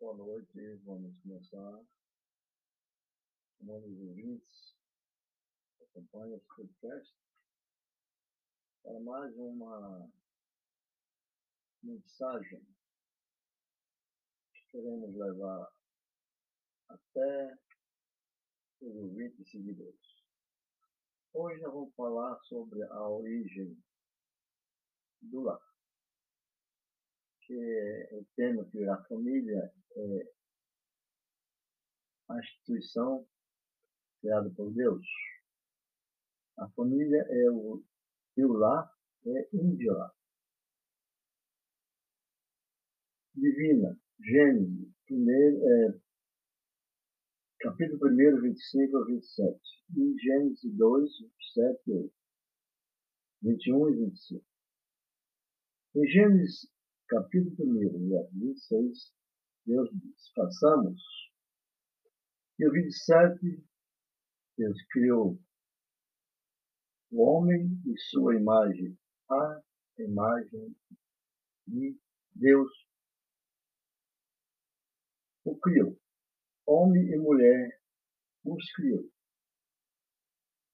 [0.00, 1.84] Boa noite, vamos começar.
[3.58, 4.74] Chamando os ouvintes
[5.76, 7.14] que acompanham esse podcast
[8.82, 10.10] para mais uma
[11.82, 12.66] mensagem
[14.54, 15.70] que queremos levar
[16.88, 17.58] até
[18.80, 20.24] os ouvintes seguidores.
[21.34, 23.76] Hoje nós vamos falar sobre a origem
[25.20, 25.69] do lar
[27.50, 30.32] que o tema que a família é
[32.28, 33.26] a instituição
[34.20, 35.04] criada por Deus.
[36.58, 37.82] A família é o
[38.36, 38.88] e o lar
[39.26, 40.14] é inviolável.
[43.34, 46.00] Divina, Gênesis, primeiro, é,
[47.58, 49.60] capítulo 1, 25 a 27.
[49.96, 52.14] E Gênesis 2, 27 e 8.
[53.42, 54.46] 21 e 25.
[55.96, 56.79] Em Gênesis
[57.10, 57.72] capítulo
[58.06, 59.12] 1, verso 26,
[59.66, 61.02] Deus diz: façamos.
[62.56, 63.64] E o 27,
[64.56, 65.36] Deus criou
[67.10, 68.96] o homem e sua imagem,
[69.28, 69.60] a
[69.98, 70.76] imagem
[71.66, 71.98] de
[72.36, 72.70] Deus
[75.44, 75.98] o criou.
[76.64, 77.80] Homem e mulher
[78.44, 79.10] os criou.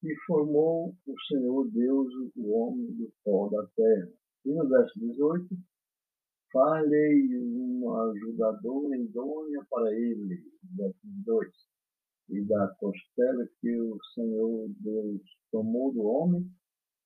[0.03, 4.13] E formou o Senhor Deus o homem do pó da terra.
[4.45, 5.57] E no verso 18,
[6.57, 10.43] Falei uma ajudadora idônea para ele,
[10.75, 11.53] verso 2.
[12.31, 15.21] E da costela que o Senhor Deus
[15.53, 16.51] tomou do homem,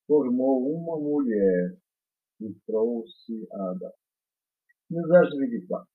[0.06, 1.76] formou uma mulher
[2.40, 3.92] e trouxe a Adão.
[4.88, 5.88] No verso 24.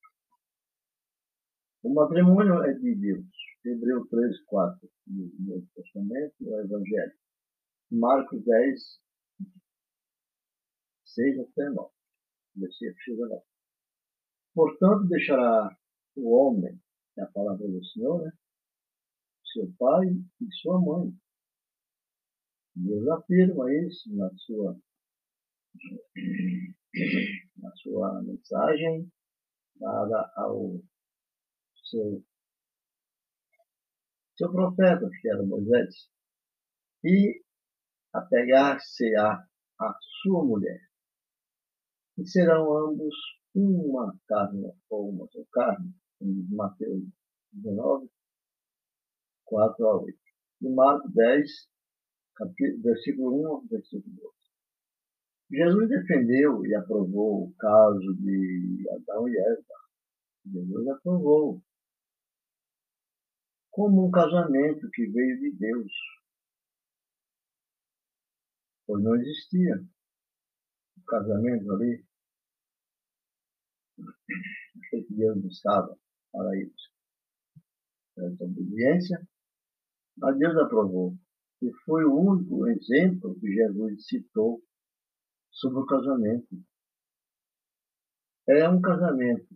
[1.83, 3.25] O matrimônio é de Deus.
[3.63, 7.13] Hebreu 3, 4, no Novo Testamento, o Evangelho.
[7.89, 8.99] Marcos 10,
[11.05, 11.94] 6 até 9
[12.55, 13.43] versículo 9.
[14.53, 15.77] Portanto, deixará
[16.15, 16.79] o homem,
[17.17, 18.31] é a palavra do Senhor, né?
[19.53, 20.07] seu pai
[20.41, 21.13] e sua mãe.
[22.75, 24.79] Deus afirma isso na sua,
[27.57, 29.11] na sua mensagem
[29.77, 30.81] dada ao
[31.89, 32.23] seu,
[34.37, 36.09] seu profeta, que era Moisés,
[37.03, 37.41] e
[38.13, 39.45] apegar-se a,
[39.79, 40.81] a sua mulher
[42.17, 43.15] e serão ambos
[43.53, 47.03] uma carne ou uma só carne, em Mateus
[47.53, 48.09] 19,
[49.45, 50.17] 4 a 8.
[50.61, 51.49] E Marcos 10,
[52.35, 54.35] capítulo, versículo 1 ao versículo 12.
[55.51, 59.75] Jesus defendeu e aprovou o caso de Adão e Eva.
[60.45, 61.61] Jesus aprovou
[63.71, 65.91] como um casamento que veio de Deus,
[68.87, 69.85] pois não existia
[71.05, 72.05] casamento ali,
[73.97, 75.97] o que Deus buscava
[76.31, 76.91] para isso.
[78.17, 79.27] Essa obediência,
[80.17, 81.15] mas Deus aprovou.
[81.61, 84.61] E foi o único exemplo que Jesus citou
[85.51, 86.47] sobre o casamento.
[88.47, 89.47] É um casamento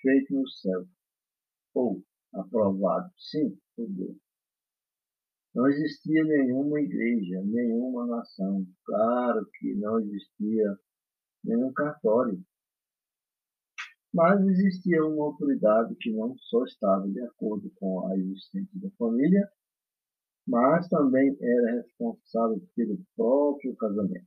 [0.00, 0.86] feito no céu,
[1.74, 2.02] ou
[2.32, 4.27] aprovado, sim, por Deus.
[5.54, 8.66] Não existia nenhuma igreja, nenhuma nação.
[8.84, 10.78] Claro que não existia
[11.44, 12.42] nenhum cartório.
[14.12, 19.50] Mas existia uma autoridade que não só estava de acordo com a existência da família,
[20.46, 24.26] mas também era responsável pelo próprio casamento.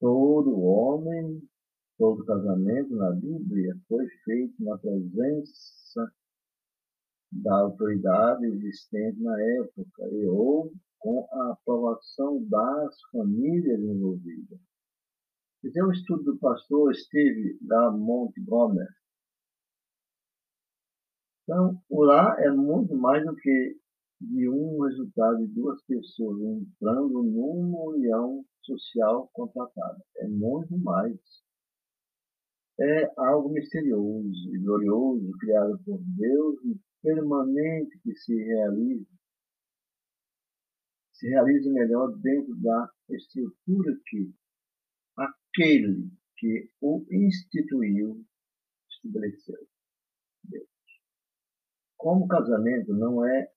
[0.00, 1.42] Todo homem,
[1.98, 6.12] todo casamento na Bíblia foi feito na presença
[7.42, 14.58] da autoridade existente na época e ou com a aprovação das famílias envolvidas.
[15.62, 18.88] Esse é um estudo do pastor Steve da Montgomery.
[21.42, 23.76] Então, o lar é muito mais do que
[24.20, 30.02] de um resultado de duas pessoas entrando numa união social contratada.
[30.18, 31.18] É muito mais.
[32.80, 39.06] É algo misterioso e glorioso, criado por Deus e permanente que se realize,
[41.12, 44.34] se realize melhor dentro da estrutura que
[45.14, 48.24] aquele que o instituiu
[48.88, 49.68] estabeleceu.
[50.44, 50.66] Deus.
[51.98, 53.52] Como casamento não é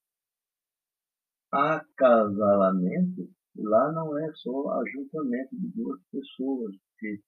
[1.49, 7.23] acasalamento, lá não é só ajuntamento de duas pessoas que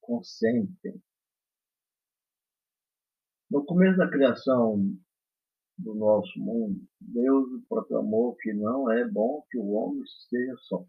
[0.00, 1.00] consentem.
[3.48, 4.98] No começo da criação
[5.78, 10.84] do nosso mundo, Deus proclamou que não é bom que o homem esteja só.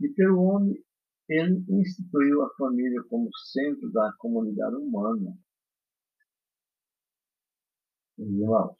[0.00, 0.82] E pelo homem,
[1.28, 5.36] ele instituiu a família como centro da comunidade humana.
[8.18, 8.76] irmãos,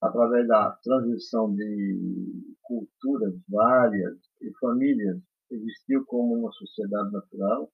[0.00, 5.20] através da transição de culturas várias e famílias,
[5.50, 7.70] existiu como uma sociedade natural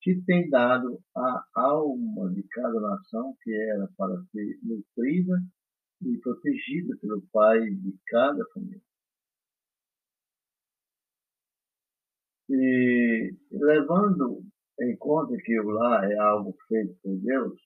[0.00, 5.42] que tem dado à alma de cada nação, que era para ser nutrida
[6.02, 8.82] e protegida pelo pai de cada família.
[12.50, 14.44] E levando
[14.80, 17.60] em conta que o lar é algo feito por Deus,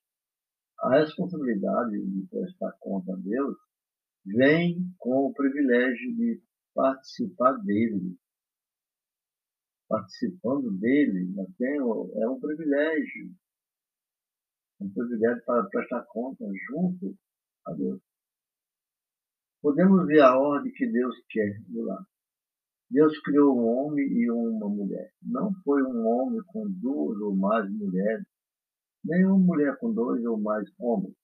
[0.79, 3.57] a responsabilidade de prestar conta a Deus
[4.25, 6.41] vem com o privilégio de
[6.73, 8.17] participar dele.
[9.87, 11.33] Participando dele
[12.15, 13.35] é um privilégio.
[14.79, 17.17] Um privilégio para prestar conta junto
[17.65, 18.08] a Deus.
[19.61, 22.05] Podemos ver a ordem que Deus quer do lar.
[22.89, 25.11] Deus criou um homem e uma mulher.
[25.21, 28.25] Não foi um homem com duas ou mais mulheres,
[29.03, 31.15] nem uma mulher com dois ou mais homens,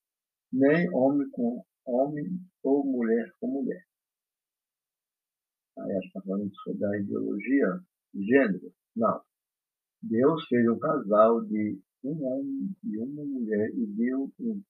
[0.51, 3.83] nem homem com homem ou mulher com mulher.
[5.79, 7.79] Aí está falando sobre a ideologia
[8.13, 8.73] de gênero.
[8.95, 9.21] Não.
[10.01, 14.61] Deus fez um casal de um homem e uma mulher e deu um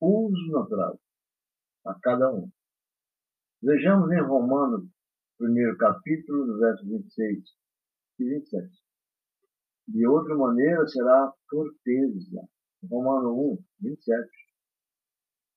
[0.00, 1.00] uso natural
[1.86, 2.50] a cada um.
[3.62, 4.88] Vejamos em Romanos,
[5.36, 7.44] primeiro capítulo, no verso 26
[8.18, 8.70] e 27.
[9.86, 12.48] De outra maneira será torpeza.
[12.88, 14.30] Romanos 1, 27.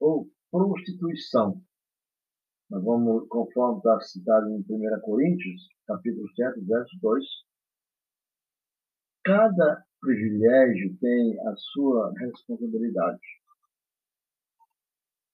[0.01, 1.61] Ou prostituição.
[2.69, 7.25] Nós vamos, conforme está citado em 1 Coríntios, capítulo 7, verso 2.
[9.23, 13.21] Cada privilégio tem a sua responsabilidade.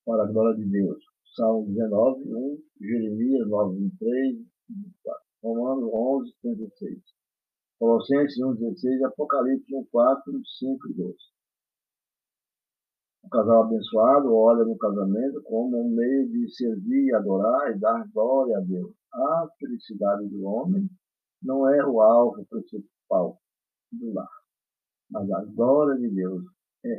[0.06, 1.09] Para a glória de Deus.
[1.36, 4.38] Salmo 19, 1, Jeremias 9, 23,
[4.70, 5.30] 24.
[5.42, 7.00] Romanos 11, 36.
[7.80, 11.18] Colossenses 1, 16, Apocalipse 1, 4, 5 e 12.
[13.24, 18.58] O casal abençoado olha no casamento como um meio de servir, adorar e dar glória
[18.58, 18.94] a Deus.
[19.14, 20.90] A felicidade do homem
[21.42, 23.40] não é o alvo principal
[23.92, 24.28] do lar,
[25.10, 26.44] mas a glória de Deus
[26.86, 26.98] é.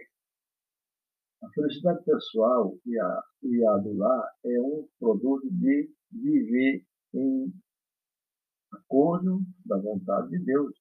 [1.43, 6.85] A felicidade pessoal e a, e a do lar é um produto de viver
[7.15, 7.51] em
[8.71, 10.77] acordo da vontade de Deus.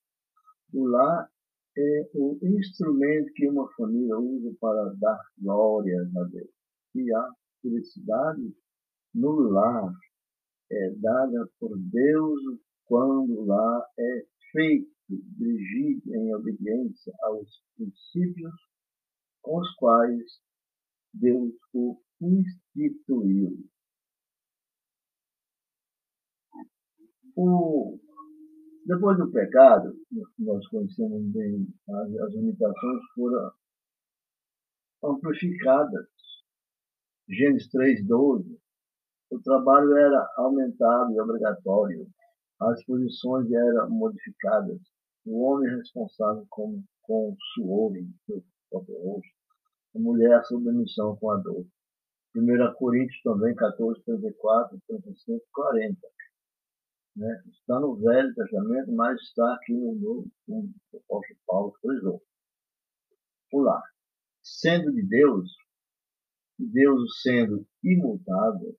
[0.74, 1.30] O lar
[1.78, 6.52] é o instrumento que uma família usa para dar glória a Deus.
[6.94, 8.54] E a felicidade
[9.16, 9.94] no lar
[10.72, 12.42] é dada por Deus
[12.84, 18.54] quando lar é feito, dirigido em obediência aos princípios
[19.42, 20.49] com os quais
[21.14, 23.58] Deus o instituiu.
[27.36, 28.00] O
[28.90, 29.96] depois do pecado,
[30.40, 33.52] nós conhecemos bem, as, as limitações foram
[35.04, 36.08] amplificadas.
[37.30, 38.60] Gênesis 3,12.
[39.30, 42.08] O trabalho era aumentado e obrigatório.
[42.60, 44.82] As posições eram modificadas.
[45.24, 49.39] O homem responsável com, com o suor em seu próprio rosto.
[49.96, 51.66] A mulher sob missão com a dor.
[52.36, 56.08] 1 Coríntios também, 14, 34, 35, 40.
[57.16, 57.44] Né?
[57.52, 62.24] Está no Velho Testamento, mas está aqui no Novo, como o apóstolo Paulo frisou.
[63.50, 63.84] Pular.
[64.44, 65.50] Sendo de Deus,
[66.58, 68.78] Deus sendo imutável,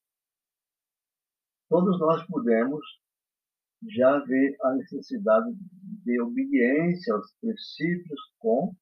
[1.69, 2.85] todos nós podemos
[3.89, 5.55] já ver a necessidade
[6.05, 8.75] de obediência aos princípios com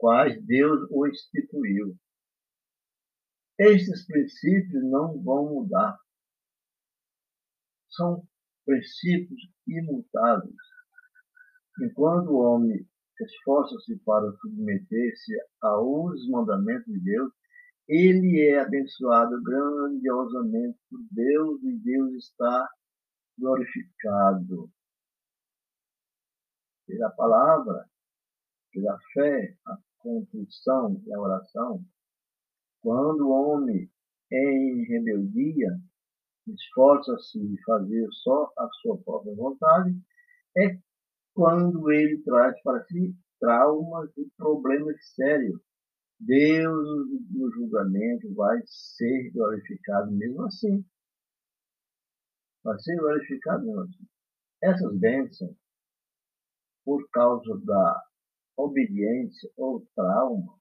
[0.00, 1.94] quais Deus o instituiu.
[3.58, 5.98] Estes princípios não vão mudar.
[7.90, 8.26] São
[8.64, 10.56] princípios imutáveis.
[11.82, 12.88] Enquanto o homem
[13.20, 17.32] esforça-se para submeter-se aos mandamentos de Deus,
[17.86, 22.68] ele é abençoado grandiosamente por Deus e Deus está
[23.38, 24.70] glorificado.
[26.86, 27.90] Pela palavra,
[28.72, 31.84] pela fé, a contrição e a oração,
[32.82, 33.90] quando o homem
[34.32, 35.80] é em rebeldia
[36.46, 39.96] esforça-se em fazer só a sua própria vontade,
[40.56, 40.78] é
[41.34, 45.60] quando ele traz para si traumas e problemas sérios.
[46.18, 46.86] Deus,
[47.30, 50.84] no julgamento, vai ser glorificado mesmo assim.
[52.62, 54.06] Vai ser glorificado mesmo assim.
[54.62, 55.56] Essas bênçãos,
[56.84, 58.09] por causa da
[58.64, 60.58] obediência ou trauma,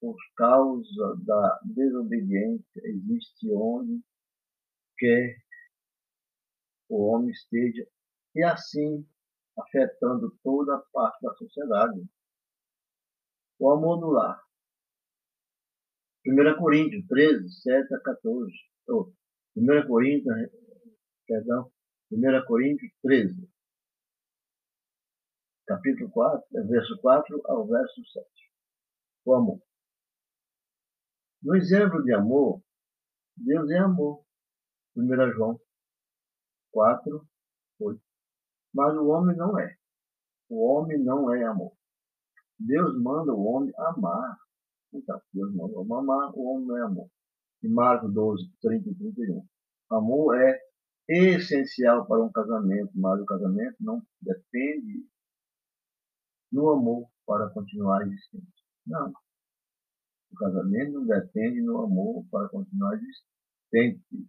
[0.00, 4.02] por causa da desobediência, existe onde
[4.98, 5.36] quer
[6.88, 7.86] o homem esteja,
[8.34, 9.06] e assim
[9.58, 12.04] afetando toda a parte da sociedade.
[13.58, 14.46] O amor no lar
[16.26, 18.52] 1 Coríntios 13, 7 a 14.
[18.88, 19.12] Oh,
[19.56, 20.34] 1 Coríntios,
[21.26, 21.70] perdão,
[22.10, 23.48] 1 Coríntios 13,
[25.66, 28.26] capítulo 4, verso 4 ao verso 7.
[29.24, 29.60] O amor.
[31.42, 32.62] No exemplo de amor,
[33.36, 34.24] Deus é amor.
[34.96, 35.60] 1 João
[36.72, 37.28] 4,
[37.80, 38.00] 8.
[38.72, 39.76] Mas o homem não é.
[40.48, 41.72] O homem não é amor.
[42.58, 44.38] Deus manda o homem amar.
[44.92, 47.10] Então, Deus manda o homem amar, o homem não é amor.
[47.62, 49.46] Em Marcos 12, 30 e 31.
[49.90, 50.58] Amor é
[51.08, 55.06] essencial para um casamento, mas o casamento não depende
[56.52, 58.46] no amor para continuar existindo.
[58.86, 59.12] Não.
[60.32, 64.28] O casamento não depende no amor para continuar existente.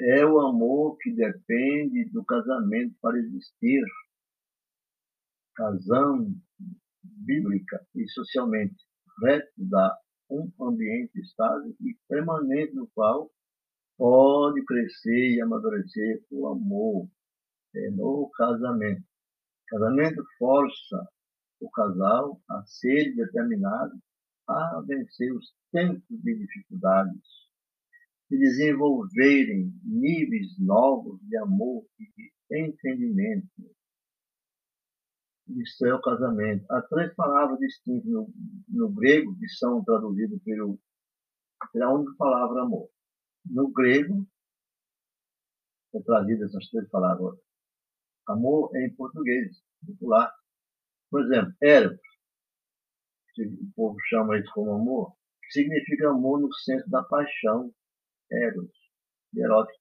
[0.00, 3.82] É o amor que depende do casamento para existir.
[5.54, 6.34] Casão
[7.02, 8.74] bíblica e socialmente
[9.22, 9.96] reto dá
[10.30, 13.30] um ambiente estável e permanente no qual
[13.96, 17.08] pode crescer e amadurecer o amor
[17.74, 19.04] é no casamento.
[19.74, 21.08] Casamento força
[21.60, 24.00] o casal a ser determinado
[24.46, 27.26] a vencer os tempos de dificuldades
[28.30, 33.48] e desenvolverem níveis novos de amor e de entendimento.
[35.48, 36.64] Isso é o casamento.
[36.70, 38.32] Há três palavras distintas no,
[38.68, 40.78] no grego que são traduzidas pelo,
[41.72, 42.88] pela única palavra amor.
[43.44, 44.24] No grego,
[45.96, 47.40] é traduzida essas três palavras.
[48.26, 50.32] Amor é em português, popular.
[51.10, 52.00] Por exemplo, eros,
[53.38, 55.14] o povo chama isso como amor,
[55.50, 57.72] significa amor no senso da paixão,
[58.30, 58.70] eros,
[59.36, 59.80] erótico,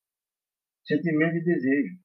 [0.85, 1.97] sentimento e desejo.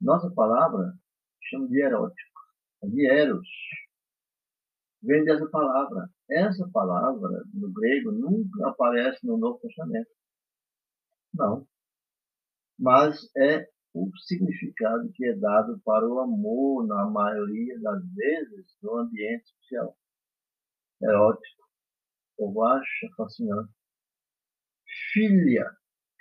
[0.00, 0.94] Nossa palavra
[1.42, 2.40] chama de erótico,
[2.84, 3.48] de eros.
[5.02, 6.08] Vem dessa palavra.
[6.28, 10.10] Essa palavra, no grego, nunca aparece no Novo Testamento.
[11.32, 11.66] Não.
[12.78, 18.98] Mas é o significado que é dado para o amor, na maioria das vezes, no
[18.98, 19.96] ambiente social
[21.02, 21.64] erótico,
[22.38, 23.72] ou acha fascinante.
[25.12, 25.70] Filha,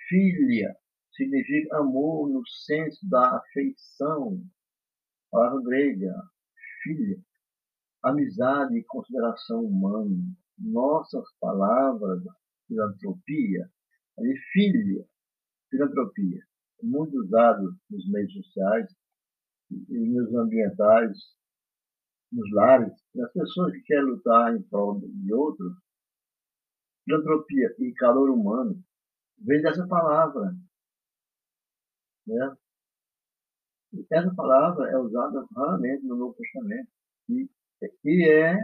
[0.07, 0.75] filha,
[1.11, 4.41] significa amor no senso da afeição.
[5.29, 6.13] Palavra grega,
[6.81, 7.17] filha.
[8.03, 10.15] Amizade e consideração humana.
[10.57, 12.23] Nossas palavras,
[12.67, 13.69] filantropia,
[14.53, 15.05] filha,
[15.69, 16.41] filantropia,
[16.81, 18.87] muito usado nos meios sociais
[19.71, 21.17] e nos ambientais
[22.31, 25.73] nos lares, as pessoas que querem lutar em prol de outros,
[27.05, 28.83] filantropia e calor humano,
[29.39, 30.53] vem dessa palavra.
[32.27, 32.57] Né?
[34.11, 36.89] Essa palavra é usada raramente no Novo Testamento
[37.29, 37.49] e,
[38.03, 38.57] e é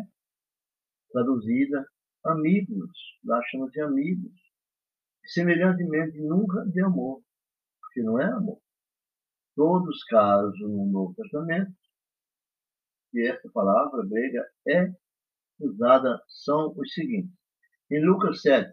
[1.11, 1.85] traduzida
[2.25, 2.91] amigos,
[3.23, 4.33] lá chama-se amigos.
[5.25, 7.21] Semelhantemente, nunca de amor,
[7.91, 8.61] porque não é amor.
[9.55, 11.73] Todos os casos no Novo Testamento
[13.11, 14.93] que essa palavra grega é
[15.59, 17.35] usada são os seguintes.
[17.91, 18.71] Em Lucas 7,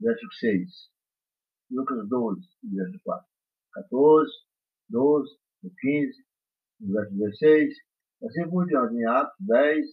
[0.00, 0.70] verso 6,
[1.72, 3.26] Lucas 12, verso 4,
[3.72, 4.30] 14,
[4.88, 5.38] 12,
[5.80, 6.24] 15,
[6.80, 7.74] verso 16,
[8.22, 9.86] assim por diante, em Atos 10,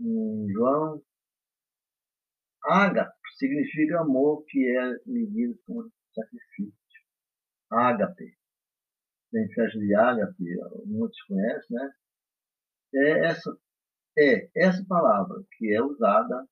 [0.00, 1.02] em João,
[2.64, 5.90] Ágape significa amor que é medido por
[6.20, 6.74] sacrifício.
[7.70, 8.40] Ágape
[9.30, 10.44] tem festa de ágape,
[10.86, 11.92] muitos conhecem, né?
[12.92, 13.58] É essa,
[14.18, 16.48] é essa palavra que é usada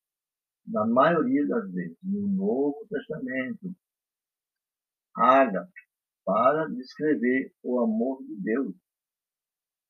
[0.67, 3.75] na maioria das vezes no Novo Testamento,
[5.17, 5.81] ágape,
[6.25, 8.77] para descrever o amor de Deus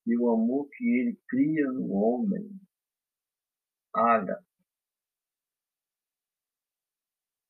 [0.06, 2.48] e o amor que ele cria no homem.
[3.94, 4.46] Ágape.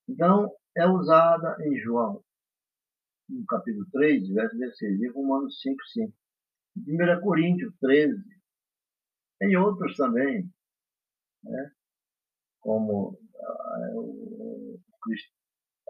[0.09, 2.23] Então, é usada em João
[3.29, 6.13] no capítulo 3, verso 16, e Romanos 5, 5.
[6.77, 8.23] 1 Coríntios 13.
[9.39, 10.51] Tem outros também,
[11.45, 11.73] né?
[12.61, 13.79] como a,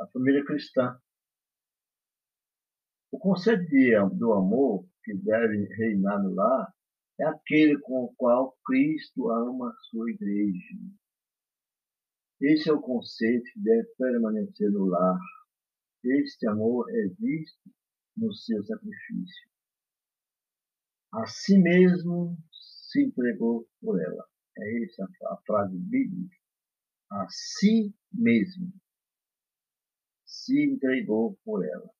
[0.00, 0.98] a família cristã.
[3.10, 6.72] O conceito de, do amor que deve reinar no lar
[7.20, 10.76] é aquele com o qual Cristo ama a sua igreja.
[12.40, 15.18] Esse é o conceito que deve permanecer no lar
[16.04, 17.70] este amor é visto
[18.16, 19.50] no seu sacrifício.
[21.12, 22.38] A si mesmo
[22.88, 24.24] se entregou por ela.
[24.56, 26.36] É essa a frase bíblica.
[27.10, 28.72] A si mesmo
[30.24, 31.90] se entregou por ela.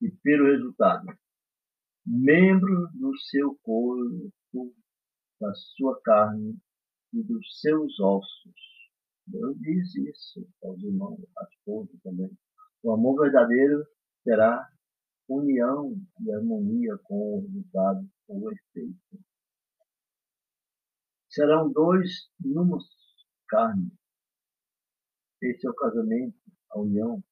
[0.00, 1.06] E pelo resultado,
[2.04, 4.74] membro do seu corpo,
[5.40, 6.58] da sua carne
[7.12, 8.67] e dos seus ossos,
[9.30, 12.30] Deus diz isso aos irmãos, à esposa também.
[12.82, 13.86] O amor verdadeiro
[14.24, 14.66] terá
[15.28, 19.20] união e harmonia com o resultado, com o efeito.
[21.28, 22.78] Serão dois numa
[23.48, 23.92] carne.
[25.42, 26.38] Esse é o casamento,
[26.70, 27.22] a união.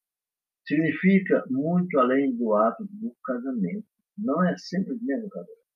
[0.67, 3.89] Significa muito além do ato do casamento.
[4.19, 5.67] Não é simplesmente o casamento.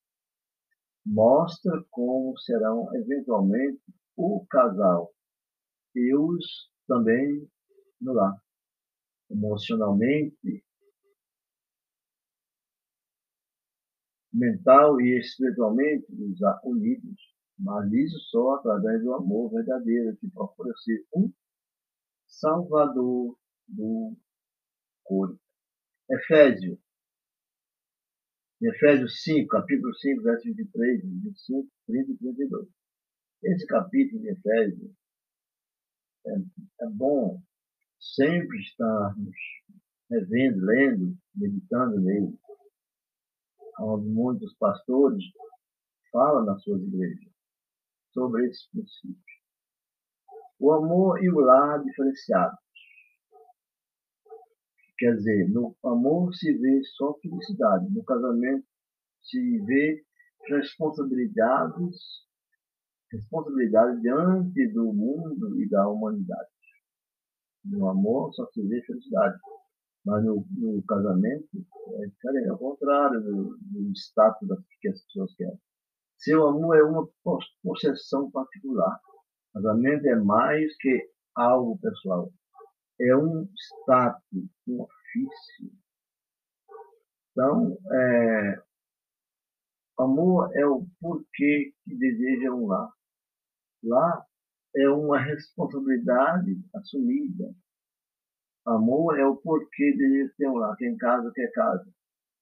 [1.06, 3.82] Mostra como serão eventualmente
[4.16, 5.10] o casal
[5.94, 7.48] os também
[8.00, 8.36] no lar.
[9.30, 10.64] Emocionalmente,
[14.32, 16.06] mental e espiritualmente
[16.64, 21.32] unidos, mas isso só através do amor verdadeiro que procura ser um
[22.26, 23.36] salvador
[23.68, 24.16] do
[25.04, 25.38] corpo.
[26.10, 26.78] Efésios,
[28.62, 32.68] Efésios 5, capítulo 5, verso 23, 25, 30 e 32.
[33.42, 34.92] Esse capítulo de Efésios
[36.26, 37.40] é, é bom
[37.98, 39.36] sempre estarmos
[40.10, 42.38] revendo, lendo, meditando nele.
[43.80, 45.24] Onde muitos pastores
[46.12, 47.32] falam nas suas igrejas
[48.12, 49.40] sobre esses princípios.
[50.58, 52.58] O amor e o lar diferenciados.
[54.98, 58.66] Quer dizer, no amor se vê só felicidade, no casamento
[59.22, 60.04] se vê
[60.46, 61.96] responsabilidades
[63.12, 66.48] responsabilidade diante do mundo e da humanidade.
[67.64, 69.38] No amor só se vê felicidade.
[70.04, 71.48] Mas no, no casamento
[72.02, 74.48] é diferente, ao contrário do, do status
[74.80, 75.60] que as pessoas querem.
[76.16, 77.06] Seu amor é uma
[77.62, 78.98] possessão particular.
[79.52, 82.32] Casamento é mais que algo pessoal.
[83.00, 85.72] É um status, um ofício.
[87.32, 88.62] Então, é,
[89.98, 92.90] amor é o porquê que deseja um lar.
[93.82, 94.24] Lá
[94.76, 97.54] é uma responsabilidade assumida.
[98.66, 100.76] Amor é o porquê de ter lar.
[100.76, 101.90] Quem casa, quer casa.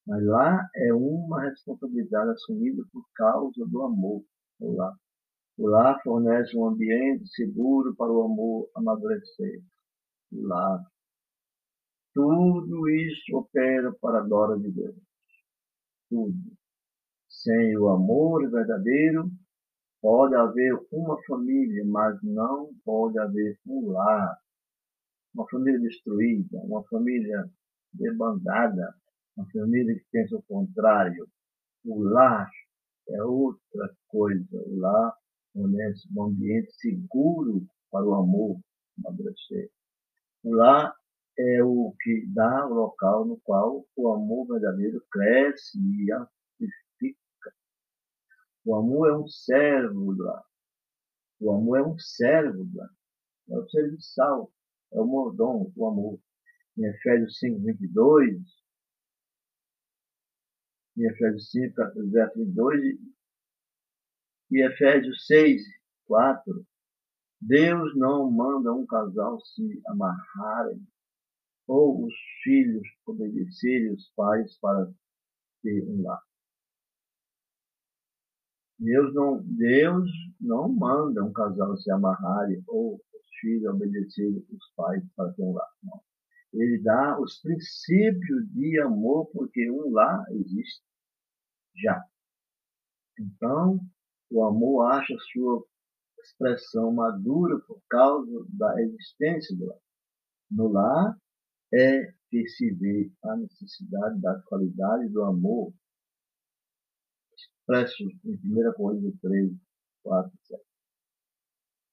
[0.07, 4.25] Mas lá é uma responsabilidade assumida por causa do amor.
[4.61, 4.95] O lar.
[5.57, 9.63] O lar fornece um ambiente seguro para o amor amadurecer.
[10.33, 10.85] O lar.
[12.15, 14.97] Tudo isso opera para a glória de Deus.
[16.09, 16.37] Tudo.
[17.29, 19.31] Sem o amor verdadeiro,
[20.01, 24.39] Pode haver uma família, mas não pode haver um lar.
[25.35, 27.51] Uma família destruída, uma família
[27.93, 28.95] debandada,
[29.37, 31.29] uma família que pensa o contrário.
[31.85, 32.49] O lar
[33.09, 34.63] é outra coisa.
[34.67, 35.15] O lar
[35.53, 38.61] fornece um ambiente seguro para o amor
[38.99, 39.71] amadurecer.
[40.45, 40.95] O lar
[41.39, 46.13] é o que dá o local no qual o amor verdadeiro cresce e
[48.69, 50.45] o amor é um servo do lar.
[51.41, 52.91] O amor é um servo do lar.
[53.49, 54.53] É o serviçal.
[54.93, 56.21] É o mordomo, o amor.
[56.77, 58.37] Em Efésios 5, 22,
[60.99, 61.75] em Efésios 5,
[62.11, 62.99] verso 22,
[64.51, 65.63] e Efésios 6,
[66.07, 66.67] 4,
[67.41, 70.87] Deus não manda um casal se amarrarem,
[71.67, 74.93] ou os filhos obedecerem os pais para
[75.63, 76.28] ter um lar.
[78.79, 80.09] Deus não, Deus
[80.41, 85.53] não manda um casal se amarrarem ou os filhos obedecerem os pais para ter um
[85.53, 85.69] lar.
[85.83, 86.01] Não.
[86.53, 90.83] Ele dá os princípios de amor, porque um lar existe
[91.77, 92.03] já.
[93.19, 93.81] Então,
[94.31, 95.65] o amor acha sua
[96.23, 99.79] expressão madura por causa da existência do lar.
[100.51, 101.19] No lar
[101.75, 105.73] é que se vê a necessidade da qualidade do amor
[107.69, 109.53] expressos em 1 Coríntios 3,
[110.03, 110.63] 4, 7.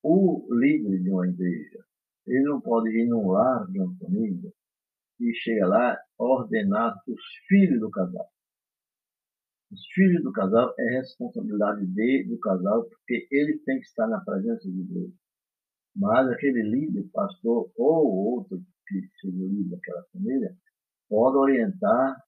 [0.04, 1.84] O líder de uma igreja,
[2.26, 4.52] ele não pode ir num lar de uma família
[5.20, 8.30] e chega lá ordenar os filhos do casal.
[9.72, 14.22] Os filhos do casal é responsabilidade dele, do casal, porque ele tem que estar na
[14.22, 15.12] presença de Deus.
[15.96, 20.56] Mas aquele líder, pastor ou outro que seja o líder daquela família,
[21.10, 22.24] pode orientar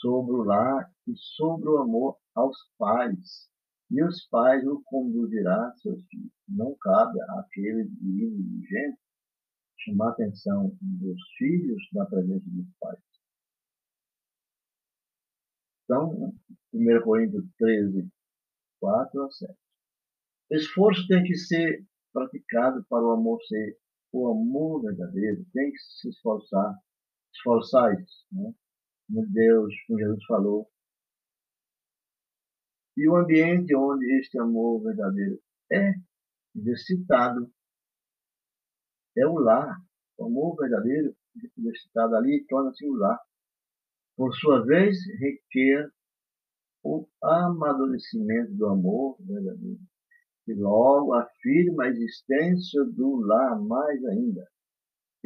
[0.00, 3.48] sobre o lar e sobre o amor aos pais.
[3.90, 6.32] E os pais o conduzirá seus filhos.
[6.48, 8.96] Não cabe àquele livro
[9.78, 13.00] chamar a atenção dos filhos na presença dos pais.
[15.84, 16.34] Então,
[16.72, 18.08] 1 Coríntios 13,
[18.80, 19.54] 4 a 7.
[20.50, 23.78] Esforço tem que ser praticado para o amor ser
[24.12, 26.74] o amor verdadeiro, tem que se esforçar,
[27.34, 28.52] esforçar-se, né?
[29.06, 30.68] Como Deus, como Jesus falou.
[32.96, 35.38] E o ambiente onde este amor verdadeiro
[35.70, 35.92] é
[36.54, 37.50] exercitado
[39.16, 39.80] é o lar.
[40.18, 41.14] O amor verdadeiro,
[41.82, 43.18] citado ali, torna-se o lar.
[44.16, 45.90] Por sua vez, requer
[46.82, 49.80] o amadurecimento do amor verdadeiro,
[50.44, 54.46] que logo afirma a existência do lar mais ainda.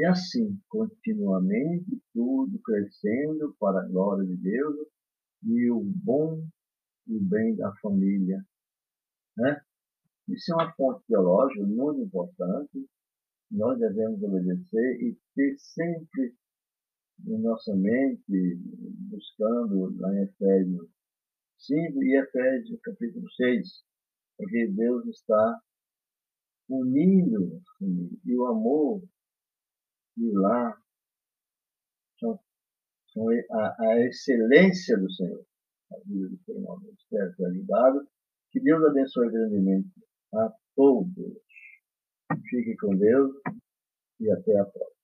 [0.00, 4.88] E assim, continuamente, tudo crescendo para a glória de Deus
[5.42, 6.42] e o bom
[7.06, 8.42] e o bem da família.
[9.36, 9.60] Né?
[10.26, 12.88] Isso é uma fonte teológica muito importante.
[13.50, 16.34] Nós devemos obedecer e ter sempre
[17.26, 18.56] em nossa mente,
[19.10, 20.88] buscando lá em Efésios
[21.58, 23.68] 5 e Efésios capítulo 6,
[24.38, 25.60] porque Deus está
[26.70, 27.60] unindo
[28.24, 29.02] e o amor
[30.16, 30.76] e lá
[32.18, 32.38] são,
[33.12, 35.44] são a, a, excelência do Senhor.
[35.92, 38.08] A vida do Senhor, espero ter ajudado.
[38.50, 39.88] Que Deus abençoe grandemente
[40.34, 41.38] a todos.
[42.48, 43.32] Fique com Deus
[44.20, 44.99] e até a próxima.